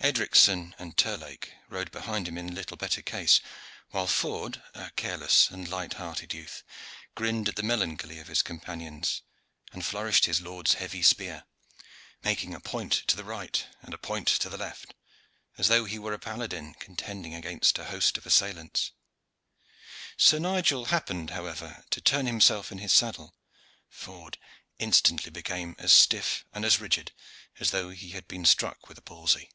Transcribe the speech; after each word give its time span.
Edricson 0.00 0.72
and 0.78 0.96
Terlake 0.96 1.52
rode 1.68 1.90
behind 1.90 2.28
him 2.28 2.38
in 2.38 2.54
little 2.54 2.76
better 2.76 3.02
case, 3.02 3.40
while 3.90 4.06
Ford, 4.06 4.62
a 4.72 4.90
careless 4.92 5.50
and 5.50 5.66
light 5.66 5.94
hearted 5.94 6.32
youth, 6.32 6.62
grinned 7.16 7.48
at 7.48 7.56
the 7.56 7.64
melancholy 7.64 8.20
of 8.20 8.28
his 8.28 8.40
companions, 8.40 9.22
and 9.72 9.84
flourished 9.84 10.26
his 10.26 10.40
lord's 10.40 10.74
heavy 10.74 11.02
spear, 11.02 11.42
making 12.22 12.54
a 12.54 12.60
point 12.60 12.92
to 13.08 13.24
right 13.24 13.66
and 13.82 13.92
a 13.92 13.98
point 13.98 14.28
to 14.28 14.48
left, 14.48 14.94
as 15.58 15.66
though 15.66 15.86
he 15.86 15.98
were 15.98 16.12
a 16.12 16.20
paladin 16.20 16.74
contending 16.74 17.34
against 17.34 17.76
a 17.76 17.86
host 17.86 18.16
of 18.16 18.24
assailants. 18.24 18.92
Sir 20.16 20.38
Nigel 20.38 20.84
happened, 20.84 21.30
however, 21.30 21.84
to 21.90 22.00
turn 22.00 22.26
himself 22.26 22.70
in 22.70 22.78
his 22.78 22.92
saddle 22.92 23.34
Ford 23.88 24.38
instantly 24.78 25.32
became 25.32 25.74
as 25.80 25.92
stiff 25.92 26.44
and 26.52 26.64
as 26.64 26.80
rigid 26.80 27.10
as 27.58 27.72
though 27.72 27.90
he 27.90 28.10
had 28.10 28.28
been 28.28 28.44
struck 28.44 28.88
with 28.88 28.98
a 28.98 29.02
palsy. 29.02 29.50